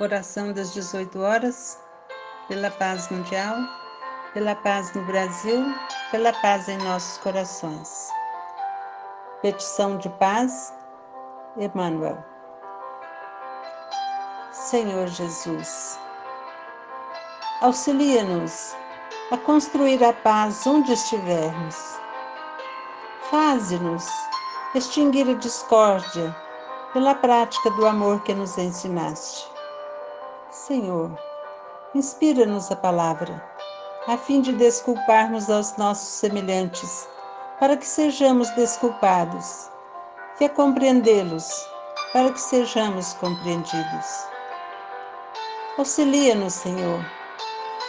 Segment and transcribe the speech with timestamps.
[0.00, 1.78] Oração das 18 horas,
[2.48, 3.54] pela paz mundial,
[4.32, 5.62] pela paz no Brasil,
[6.10, 8.08] pela paz em nossos corações.
[9.42, 10.72] Petição de paz,
[11.58, 12.16] Emmanuel.
[14.52, 16.00] Senhor Jesus,
[17.60, 18.74] auxilia-nos
[19.30, 22.00] a construir a paz onde estivermos.
[23.30, 24.08] Faze-nos
[24.74, 26.34] extinguir a discórdia
[26.94, 29.59] pela prática do amor que nos ensinaste.
[30.50, 31.16] Senhor,
[31.94, 33.40] inspira-nos a palavra,
[34.08, 37.08] a fim de desculparmos aos nossos semelhantes,
[37.60, 39.70] para que sejamos desculpados,
[40.40, 41.68] e a compreendê-los,
[42.12, 44.26] para que sejamos compreendidos.
[45.78, 47.04] Auxilia-nos, Senhor,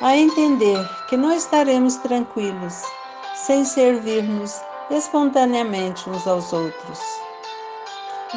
[0.00, 2.84] a entender que não estaremos tranquilos
[3.34, 4.60] sem servir-nos
[4.90, 7.00] espontaneamente uns aos outros.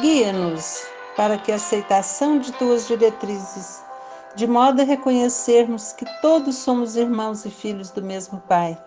[0.00, 0.82] Guia-nos
[1.16, 3.86] para que a aceitação de tuas diretrizes,
[4.38, 8.80] de modo a reconhecermos que todos somos irmãos e filhos do mesmo Pai.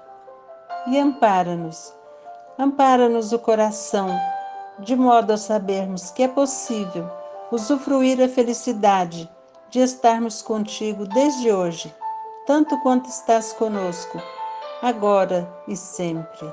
[0.87, 1.93] E ampara-nos,
[2.57, 4.07] ampara-nos o coração,
[4.79, 7.05] de modo a sabermos que é possível
[7.51, 9.29] usufruir a felicidade
[9.69, 11.93] de estarmos contigo desde hoje
[12.47, 14.21] tanto quanto estás conosco,
[14.81, 16.47] agora e sempre.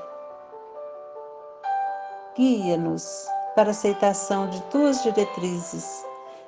[2.35, 6.05] Guia-nos para a aceitação de tuas diretrizes,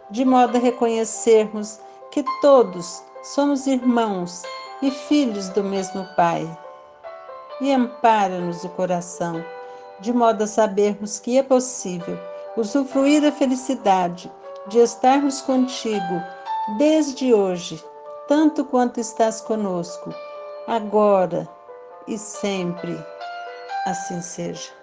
[0.10, 1.80] de modo a reconhecermos
[2.12, 4.44] que todos somos irmãos
[4.82, 6.48] e filhos do mesmo Pai.
[7.60, 9.44] E ampara-nos o coração,
[10.00, 12.18] de modo a sabermos que é possível
[12.58, 14.32] usufruir a felicidade
[14.68, 16.22] de estarmos contigo
[16.78, 17.84] desde hoje
[18.32, 20.10] tanto quanto estás conosco,
[20.66, 21.46] agora
[22.08, 22.98] e sempre.
[23.86, 24.81] Assim seja.